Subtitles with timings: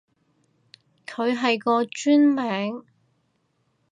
[1.05, 2.83] 佢係個專名